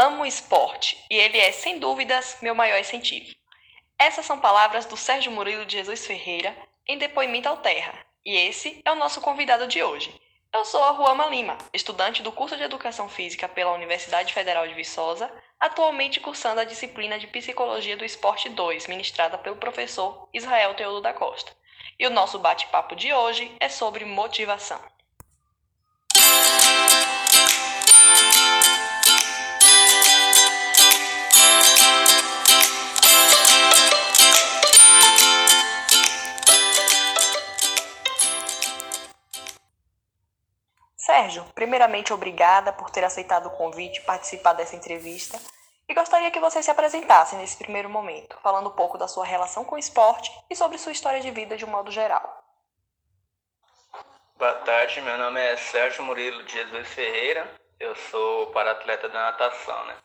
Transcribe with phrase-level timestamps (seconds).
[0.00, 3.34] amo esporte e ele é, sem dúvidas, meu maior incentivo.
[3.98, 6.56] Essas são palavras do Sérgio Murilo de Jesus Ferreira
[6.88, 7.92] em depoimento ao Terra,
[8.24, 10.18] e esse é o nosso convidado de hoje.
[10.54, 14.72] Eu sou a Ruama Lima, estudante do curso de Educação Física pela Universidade Federal de
[14.72, 21.02] Viçosa, atualmente cursando a disciplina de Psicologia do Esporte 2, ministrada pelo professor Israel Teodo
[21.02, 21.52] da Costa.
[21.98, 24.80] E o nosso bate-papo de hoje é sobre motivação.
[41.30, 45.38] Sérgio, primeiramente obrigada por ter aceitado o convite e participar dessa entrevista.
[45.88, 49.64] E gostaria que você se apresentasse nesse primeiro momento, falando um pouco da sua relação
[49.64, 52.44] com o esporte e sobre sua história de vida de um modo geral.
[54.36, 59.84] Boa tarde, meu nome é Sérgio Murilo de Jesus Ferreira, eu sou para-atleta da natação,
[59.84, 59.96] né?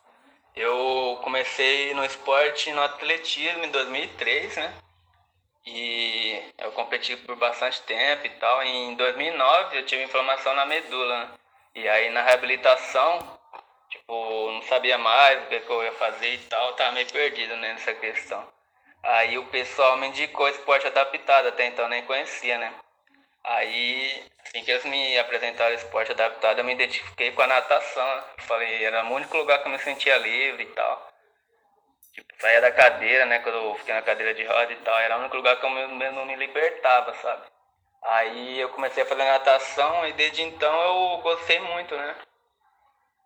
[0.55, 4.73] Eu comecei no esporte no atletismo em 2003, né?
[5.65, 8.63] E eu competi por bastante tempo e tal.
[8.63, 11.25] E em 2009 eu tive inflamação na medula.
[11.25, 11.29] Né?
[11.75, 13.39] E aí na reabilitação,
[13.89, 16.73] tipo, não sabia mais o que, que eu ia fazer e tal.
[16.73, 18.47] Tava meio perdido né, nessa questão.
[19.03, 22.73] Aí o pessoal me indicou esporte adaptado, até então nem conhecia, né?
[23.43, 28.15] Aí, assim que eles me apresentaram esporte adaptado, eu me identifiquei com a natação.
[28.15, 28.23] Né?
[28.39, 31.14] Falei, era o único lugar que eu me sentia livre e tal.
[32.15, 33.39] Tipo, saía da cadeira, né?
[33.39, 34.97] Quando eu fiquei na cadeira de roda e tal.
[34.99, 37.43] Era o único lugar que eu mesmo me libertava, sabe?
[38.03, 42.15] Aí eu comecei a fazer natação e desde então eu gostei muito, né?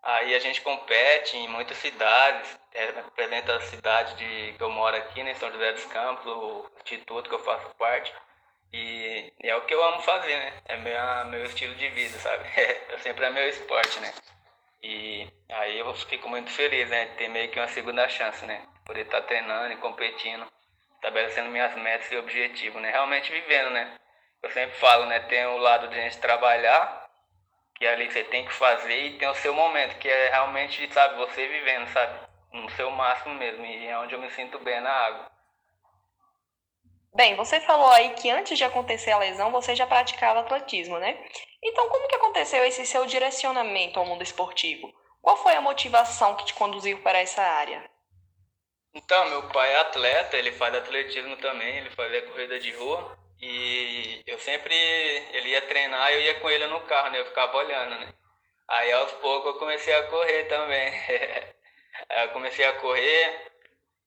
[0.01, 4.95] Aí a gente compete em muitas cidades, é, representa a cidade de, que eu moro
[4.95, 8.11] aqui, né, São José dos Campos, o instituto que eu faço parte.
[8.73, 10.53] E, e é o que eu amo fazer, né?
[10.65, 12.43] É meu, meu estilo de vida, sabe?
[12.57, 14.13] É, sempre é meu esporte, né?
[14.81, 17.07] E aí eu fico muito feliz, né?
[17.17, 18.65] Ter meio que uma segunda chance, né?
[18.89, 20.47] Poder estar tá treinando e competindo,
[20.95, 22.89] estabelecendo minhas metas e objetivos, né?
[22.89, 23.95] Realmente vivendo, né?
[24.41, 25.19] Eu sempre falo, né?
[25.19, 27.07] Tem o lado de a gente trabalhar,
[27.75, 30.91] que é ali você tem que fazer, e tem o seu momento, que é realmente,
[30.91, 32.19] sabe, você vivendo, sabe?
[32.51, 35.31] No seu máximo mesmo, e é onde eu me sinto bem na água.
[37.13, 41.16] Bem, você falou aí que antes de acontecer a lesão você já praticava atletismo, né?
[41.61, 44.91] Então, como que aconteceu esse seu direcionamento ao mundo esportivo?
[45.22, 47.88] Qual foi a motivação que te conduziu para essa área?
[48.94, 53.17] Então, meu pai é atleta, ele faz atletismo também, ele fazia corrida de rua.
[53.41, 54.75] E eu sempre,
[55.33, 57.19] ele ia treinar, eu ia com ele no carro, né?
[57.19, 58.13] Eu ficava olhando, né?
[58.67, 60.91] Aí aos poucos eu comecei a correr também.
[62.09, 63.49] Aí eu comecei a correr,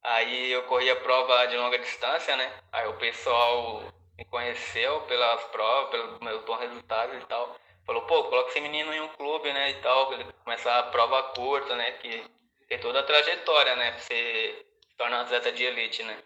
[0.04, 2.52] Aí eu corria prova de longa distância, né?
[2.72, 3.82] Aí o pessoal
[4.18, 7.56] me conheceu pelas provas, pelos meus bons resultados e tal.
[7.86, 9.70] Falou, pô, coloca esse menino em um clube, né?
[9.70, 10.10] E tal,
[10.44, 11.92] começar a prova curta, né?
[11.92, 12.24] Que
[12.68, 13.92] tem toda a trajetória, né?
[13.92, 14.66] Pra você
[14.96, 16.16] tornar um atleta de elite, né?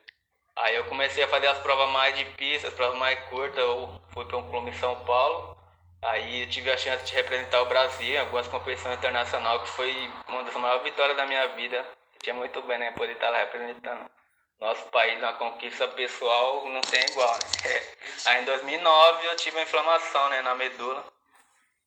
[0.56, 3.58] Aí eu comecei a fazer as provas mais de pista, as provas mais curtas.
[3.58, 5.56] Eu fui para um clube em São Paulo.
[6.02, 10.44] Aí tive a chance de representar o Brasil em algumas competições internacionais, que foi uma
[10.44, 11.84] das maiores vitórias da minha vida
[12.30, 12.92] é muito bem, né?
[12.92, 14.10] Poder estar lá representando
[14.58, 17.82] nosso país, uma conquista pessoal não tem igual, né?
[18.26, 21.04] Aí em 2009 eu tive uma inflamação, né, na medula.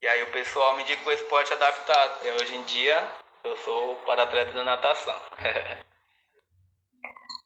[0.02, 2.26] E aí o pessoal me indicou esporte adaptado.
[2.26, 3.06] E hoje em dia
[3.44, 5.20] eu sou para-atleta da natação.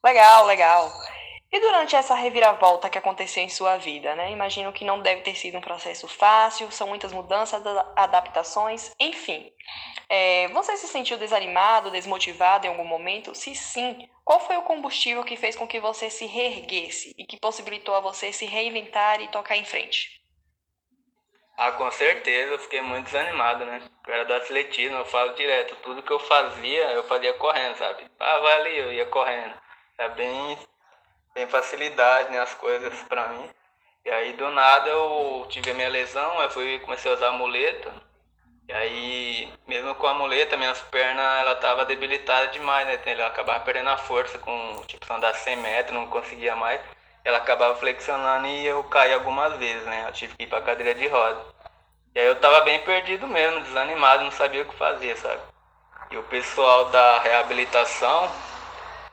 [0.04, 0.92] legal, legal.
[1.50, 4.32] E durante essa reviravolta que aconteceu em sua vida, né?
[4.32, 7.62] Imagino que não deve ter sido um processo fácil, são muitas mudanças,
[7.94, 9.52] adaptações, enfim.
[10.08, 13.34] É, você se sentiu desanimado, desmotivado em algum momento?
[13.36, 17.38] Se sim, qual foi o combustível que fez com que você se reerguesse e que
[17.38, 20.20] possibilitou a você se reinventar e tocar em frente?
[21.56, 23.80] Ah, com certeza, eu fiquei muito desanimado, né?
[24.08, 28.10] Eu era do atletismo, eu falo direto, tudo que eu fazia, eu fazia correndo, sabe?
[28.18, 29.54] Ah, vai ali, eu ia correndo.
[29.98, 30.58] É bem
[31.34, 33.50] tem facilidade né, coisas para mim.
[34.04, 37.32] E aí do nada eu tive a minha lesão, eu fui comecei a usar a
[37.32, 37.92] muleta.
[38.66, 42.98] E aí, mesmo com a muleta, minhas pernas ela tava debilitada demais, né?
[43.04, 46.80] Ela acabava perdendo a força com tipo andar 100 metros, não conseguia mais.
[47.24, 50.04] Ela acabava flexionando e eu caí algumas vezes, né?
[50.08, 51.44] Eu tive que ir pra cadeira de roda.
[52.14, 55.40] E aí eu tava bem perdido mesmo, desanimado, não sabia o que fazer, sabe?
[56.10, 58.30] E o pessoal da reabilitação,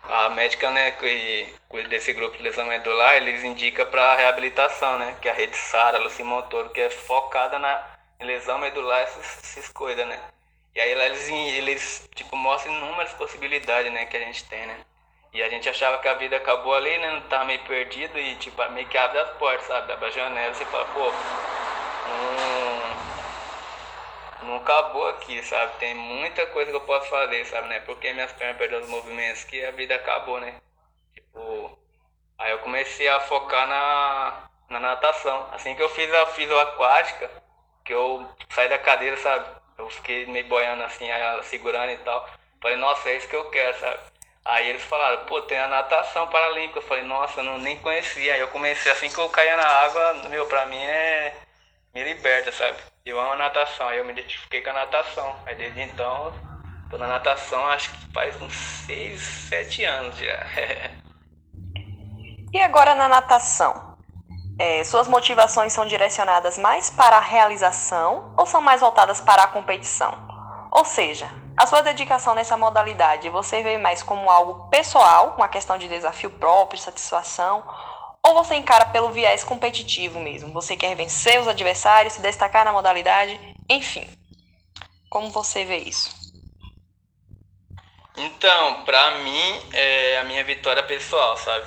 [0.03, 1.53] a médica, né, que
[1.87, 5.99] desse grupo de lesão medular, eles indicam para reabilitação, né, que é a rede SARA,
[5.99, 7.83] Lucy Montoro, que é focada na
[8.19, 10.19] lesão medular, essas, essas coisas, né.
[10.75, 14.77] E aí eles, eles tipo, mostram inúmeras possibilidades, né, que a gente tem, né.
[15.33, 18.35] E a gente achava que a vida acabou ali, né, não tava meio perdido e,
[18.35, 21.11] tipo, meio que abre as portas, sabe, abre a janela e fala, pô,
[22.07, 22.80] não,
[24.43, 25.77] não acabou aqui, sabe?
[25.79, 27.79] Tem muita coisa que eu posso fazer, sabe, né?
[27.81, 30.55] Porque minhas pernas perderam os movimentos que a vida acabou, né?
[31.13, 31.77] Tipo,
[32.37, 35.47] aí eu comecei a focar na, na natação.
[35.53, 37.29] Assim que eu fiz a fisioaquática,
[37.85, 39.45] que eu saí da cadeira, sabe?
[39.77, 41.07] Eu fiquei meio boiando assim,
[41.43, 42.29] segurando e tal.
[42.61, 43.99] Falei, nossa, é isso que eu quero, sabe?
[44.43, 46.79] Aí eles falaram, pô, tem a natação paralímpica.
[46.79, 48.33] Eu falei, nossa, eu não, nem conhecia.
[48.33, 51.35] Aí eu comecei, assim que eu caía na água, meu, pra mim é.
[51.93, 52.90] me liberta, sabe?
[53.03, 55.35] Eu amo natação, eu me identifiquei com a natação.
[55.47, 56.31] Aí desde então,
[56.87, 60.45] tô na natação acho que faz uns 6, 7 anos já.
[62.53, 63.97] e agora na natação?
[64.59, 69.47] É, suas motivações são direcionadas mais para a realização ou são mais voltadas para a
[69.47, 70.15] competição?
[70.69, 71.27] Ou seja,
[71.57, 76.29] a sua dedicação nessa modalidade você vê mais como algo pessoal, uma questão de desafio
[76.29, 77.63] próprio, satisfação,
[78.25, 80.53] ou você encara pelo viés competitivo mesmo?
[80.53, 83.39] Você quer vencer os adversários, se destacar na modalidade,
[83.69, 84.07] enfim.
[85.09, 86.21] Como você vê isso?
[88.15, 91.65] Então, pra mim, é a minha vitória pessoal, sabe?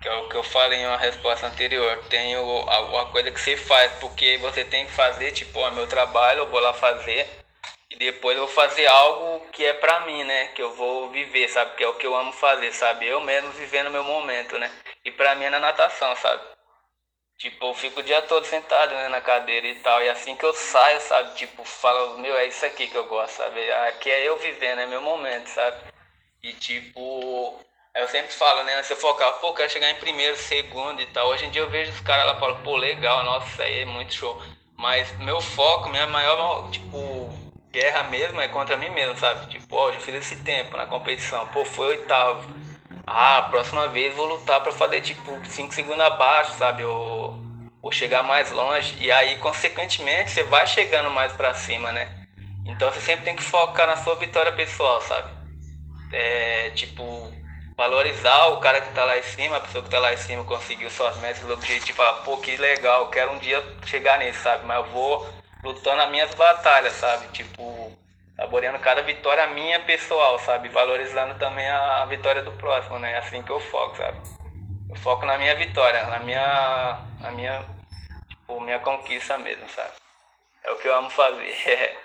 [0.00, 2.04] Que é o que eu falei em uma resposta anterior.
[2.10, 6.40] Tem a, coisa que você faz porque você tem que fazer, tipo, é meu trabalho,
[6.40, 7.35] eu vou lá fazer.
[7.96, 10.48] E depois eu vou fazer algo que é pra mim, né?
[10.48, 11.76] Que eu vou viver, sabe?
[11.76, 13.06] Que é o que eu amo fazer, sabe?
[13.06, 14.70] Eu mesmo vivendo meu momento, né?
[15.02, 16.42] E pra mim é na natação, sabe?
[17.38, 20.02] Tipo, eu fico o dia todo sentado né, na cadeira e tal.
[20.02, 21.36] E assim que eu saio, sabe?
[21.36, 23.72] Tipo, falo, meu, é isso aqui que eu gosto, sabe?
[23.88, 25.78] Aqui é eu vivendo, é meu momento, sabe?
[26.42, 27.58] E tipo,
[27.94, 28.82] eu sempre falo, né?
[28.82, 31.28] Se eu focar, pô, quero chegar em primeiro, segundo e tal.
[31.28, 33.84] Hoje em dia eu vejo os caras lá falam, pô, legal, nossa, isso aí é
[33.86, 34.38] muito show.
[34.76, 37.25] Mas meu foco, minha maior, tipo,
[37.80, 39.46] guerra mesmo é contra mim mesmo, sabe?
[39.46, 42.66] Tipo, ó, já fiz esse tempo na competição, pô, foi oitavo
[43.06, 46.84] ah, próxima vez vou lutar para fazer tipo 5 segundos abaixo, sabe?
[46.84, 47.38] Ou,
[47.80, 48.96] ou chegar mais longe.
[48.98, 52.26] E aí, consequentemente, você vai chegando mais para cima, né?
[52.64, 55.30] Então você sempre tem que focar na sua vitória pessoal, sabe?
[56.12, 57.32] É, tipo,
[57.76, 60.42] valorizar o cara que tá lá em cima, a pessoa que tá lá em cima
[60.42, 64.66] conseguiu suas metas, o objetivo, falar, pô, que legal, quero um dia chegar nisso, sabe?
[64.66, 65.28] Mas eu vou
[65.66, 67.26] lutando as minhas batalhas, sabe?
[67.32, 67.92] Tipo,
[68.36, 70.68] saboreando cada vitória minha pessoal, sabe?
[70.68, 73.12] Valorizando também a, a, vitória do próximo, né?
[73.12, 74.18] É assim que eu foco, sabe?
[74.88, 77.64] Eu foco na minha vitória, na minha, na minha,
[78.28, 79.92] tipo, minha conquista mesmo, sabe?
[80.62, 81.52] É o que eu amo fazer.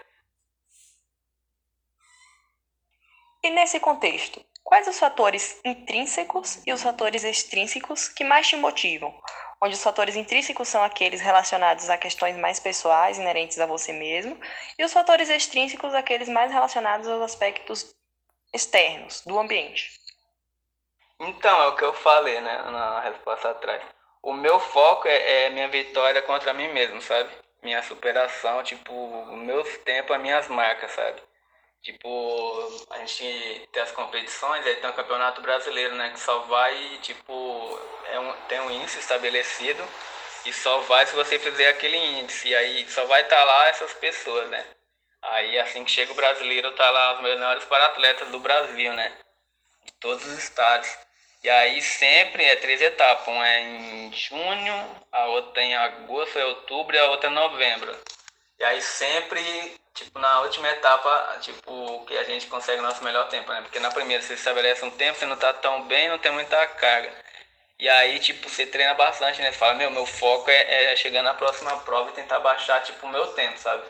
[3.43, 9.13] e nesse contexto, quais os fatores intrínsecos e os fatores extrínsecos que mais te motivam?
[9.61, 14.39] Onde os fatores intrínsecos são aqueles relacionados a questões mais pessoais, inerentes a você mesmo,
[14.77, 17.95] e os fatores extrínsecos aqueles mais relacionados aos aspectos
[18.53, 19.91] externos do ambiente.
[21.19, 23.83] Então, é o que eu falei, né, na resposta atrás.
[24.23, 27.29] O meu foco é, é minha vitória contra mim mesmo, sabe?
[27.61, 31.21] Minha superação, tipo, meus tempos, as minhas marcas, sabe?
[31.81, 36.11] Tipo, a gente tem as competições, aí tem o campeonato brasileiro, né?
[36.11, 39.83] Que só vai, tipo, é um, tem um índice estabelecido
[40.45, 42.49] e só vai se você fizer aquele índice.
[42.49, 44.63] E aí só vai estar tá lá essas pessoas, né?
[45.23, 49.17] Aí assim que chega o brasileiro, tá lá os melhores para atletas do Brasil, né?
[49.85, 50.89] De todos os estados.
[51.43, 53.27] E aí sempre é três etapas.
[53.27, 57.33] Uma é em junho, a outra é em agosto, é outubro e a outra é
[57.33, 57.95] novembro.
[58.59, 63.51] E aí sempre tipo, na última etapa, tipo, que a gente consegue nosso melhor tempo,
[63.51, 63.61] né?
[63.61, 66.65] Porque na primeira você estabelece um tempo, você não tá tão bem, não tem muita
[66.67, 67.11] carga.
[67.79, 69.51] E aí, tipo, você treina bastante, né?
[69.51, 73.05] Você fala, meu, meu foco é, é chegar na próxima prova e tentar baixar, tipo,
[73.05, 73.83] o meu tempo, sabe?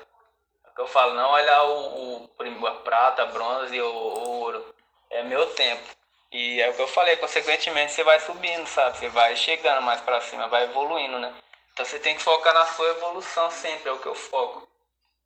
[0.78, 4.76] É eu falo, não olhar o, o a prata, bronze ou ouro.
[5.10, 5.84] É meu tempo.
[6.32, 8.98] E é o que eu falei, consequentemente você vai subindo, sabe?
[8.98, 11.34] Você vai chegando mais para cima, vai evoluindo, né?
[11.74, 14.71] Então você tem que focar na sua evolução sempre, é o que eu foco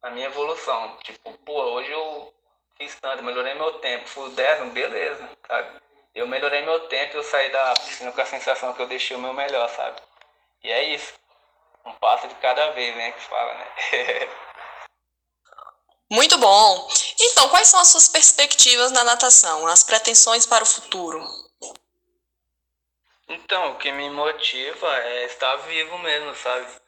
[0.06, 0.98] a minha evolução.
[1.04, 2.34] Tipo, pô, hoje eu
[2.78, 5.82] fiz tanto, melhorei meu tempo, fui décimo, beleza, sabe?
[6.14, 9.18] Eu melhorei meu tempo e eu saí da piscina com a sensação que eu deixei
[9.18, 10.00] o meu melhor, sabe?
[10.64, 11.14] E é isso.
[11.86, 13.12] Um passo de cada vez, né?
[13.12, 13.68] Que fala, né?
[16.10, 16.88] Muito bom!
[17.20, 21.20] Então, quais são as suas perspectivas na natação, as pretensões para o futuro?
[23.28, 26.85] Então, o que me motiva é estar vivo mesmo, sabe?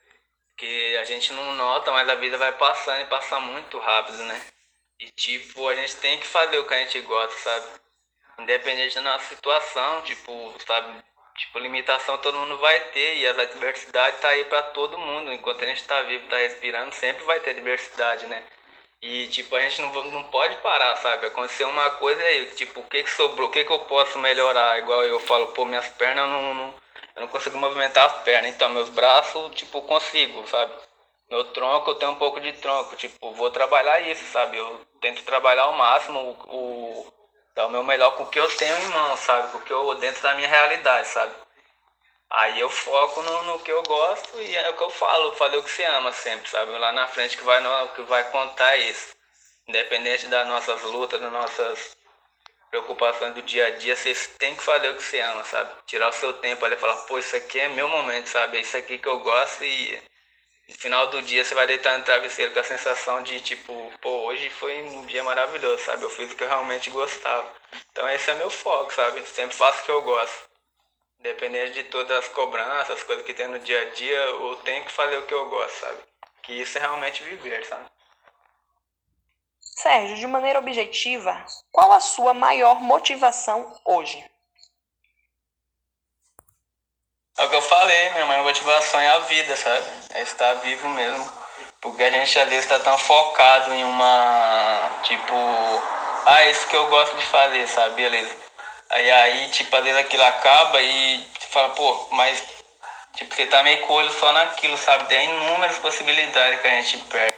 [0.58, 4.42] Que a gente não nota, mas a vida vai passando e passa muito rápido, né?
[5.00, 7.68] E tipo, a gente tem que fazer o que a gente gosta, sabe?
[8.40, 11.04] Independente da nossa situação, tipo, sabe?
[11.38, 15.32] Tipo, limitação todo mundo vai ter e as adversidades tá aí para todo mundo.
[15.32, 18.44] Enquanto a gente tá vivo, tá respirando, sempre vai ter diversidade, né?
[19.02, 21.28] E tipo, a gente não, não pode parar, sabe?
[21.28, 24.80] Aconteceu uma coisa aí, tipo, o que que sobrou, o que que eu posso melhorar?
[24.80, 26.74] Igual eu falo, pô, minhas pernas não, não
[27.16, 28.52] eu não consigo movimentar as pernas.
[28.52, 30.72] Então, meus braços, tipo, consigo, sabe?
[31.30, 32.96] meu tronco, eu tenho um pouco de tronco.
[32.96, 34.58] Tipo, vou trabalhar isso, sabe?
[34.58, 37.14] Eu tento trabalhar ao máximo o, o
[37.56, 39.52] dar o meu melhor com o que eu tenho em mão, sabe?
[39.52, 41.34] Com o que eu dentro da minha realidade, sabe?
[42.30, 45.58] Aí eu foco no, no que eu gosto e é o que eu falo, fazer
[45.58, 46.72] o que você ama sempre, sabe?
[46.78, 47.62] Lá na frente que vai,
[47.96, 49.16] que vai contar isso.
[49.68, 51.97] Independente das nossas lutas, das nossas
[52.70, 55.72] preocupações do dia a dia, você tem que fazer o que você ama, sabe?
[55.86, 58.58] Tirar o seu tempo ali e falar, pô, isso aqui é meu momento, sabe?
[58.58, 60.02] É isso aqui que eu gosto e
[60.68, 64.28] no final do dia você vai deitar no travesseiro com a sensação de tipo, pô,
[64.28, 66.04] hoje foi um dia maravilhoso, sabe?
[66.04, 67.50] Eu fiz o que eu realmente gostava.
[67.92, 69.22] Então esse é meu foco, sabe?
[69.28, 70.48] Sempre faço o que eu gosto.
[71.20, 74.84] Independente de todas as cobranças, as coisas que tem no dia a dia, eu tenho
[74.86, 76.00] que fazer o que eu gosto, sabe?
[76.44, 77.90] Que isso é realmente viver, sabe?
[79.88, 84.22] Sérgio, de maneira objetiva, qual a sua maior motivação hoje?
[87.38, 89.86] É o que eu falei, minha maior motivação é a vida, sabe?
[90.14, 91.32] É estar vivo mesmo.
[91.80, 94.92] Porque a gente às vezes está tão focado em uma.
[95.04, 95.34] Tipo.
[96.26, 97.96] Ah, isso que eu gosto de fazer, sabe?
[97.96, 98.36] Beleza.
[98.90, 102.44] Aí, aí tipo, às vezes aquilo acaba e você fala, pô, mas.
[103.16, 105.08] Tipo, você tá meio com o olho só naquilo, sabe?
[105.08, 107.37] Tem inúmeras possibilidades que a gente perde.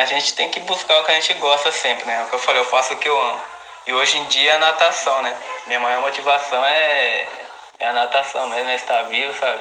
[0.00, 2.20] A gente tem que buscar o que a gente gosta sempre, né?
[2.20, 3.40] É o que eu falei, eu faço o que eu amo.
[3.86, 5.36] E hoje em dia é a natação, né?
[5.66, 7.26] Minha maior motivação é
[7.80, 9.60] é a natação mesmo, é estar vivo, sabe?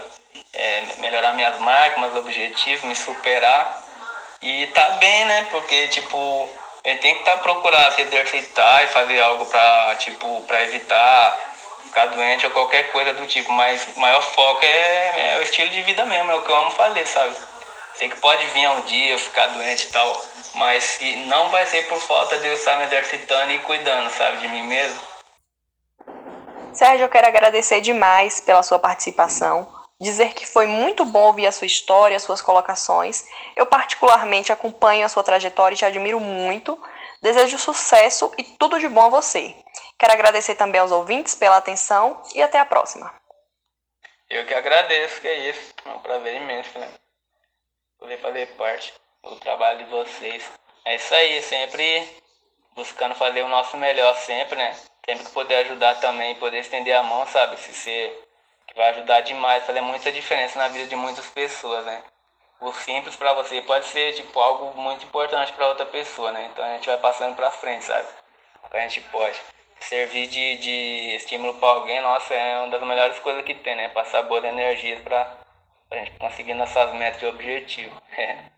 [0.53, 3.83] É melhorar minhas marcas, meus objetivos, me superar.
[4.41, 5.47] E tá bem, né?
[5.51, 6.49] Porque, tipo,
[6.83, 11.37] ele tem que estar tá procurando se exercitar e fazer algo pra, tipo, pra evitar
[11.83, 13.51] ficar doente ou qualquer coisa do tipo.
[13.51, 16.55] Mas o maior foco é, é o estilo de vida mesmo, é o que eu
[16.55, 17.35] amo fazer, sabe?
[17.97, 20.23] Sei que pode vir um dia ficar doente e tal,
[20.53, 24.47] mas não vai ser por falta de eu estar me exercitando e cuidando, sabe, de
[24.47, 25.01] mim mesmo.
[26.73, 29.67] Sérgio, eu quero agradecer demais pela sua participação,
[29.99, 33.25] dizer que foi muito bom ouvir a sua história, as suas colocações.
[33.55, 36.79] Eu particularmente acompanho a sua trajetória e te admiro muito.
[37.19, 39.55] Desejo sucesso e tudo de bom a você.
[39.97, 43.11] Quero agradecer também aos ouvintes pela atenção e até a próxima.
[44.29, 45.73] Eu que agradeço, que é isso.
[45.83, 46.87] É um prazer imenso, né?
[47.99, 50.49] Poder fazer parte do trabalho de vocês.
[50.85, 52.07] É isso aí, sempre
[52.75, 54.75] buscando fazer o nosso melhor sempre, né?
[55.03, 57.57] Sempre que poder ajudar também, poder estender a mão, sabe?
[57.57, 58.27] Se ser
[58.67, 62.03] que vai ajudar demais, fazer muita diferença na vida de muitas pessoas, né?
[62.59, 66.49] O simples para você pode ser tipo algo muito importante para outra pessoa, né?
[66.51, 68.07] Então a gente vai passando para frente, sabe?
[68.71, 69.39] A gente pode
[69.79, 73.89] servir de, de estímulo para alguém, nossa, é uma das melhores coisas que tem, né?
[73.89, 75.37] Passar boas energias para
[75.91, 77.97] a gente conseguir nossas metas e objetivos.